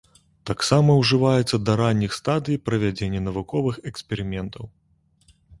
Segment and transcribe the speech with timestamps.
[0.49, 4.63] Таксама ўжываецца да ранніх стадый правядзення навуковых эксперыментаў.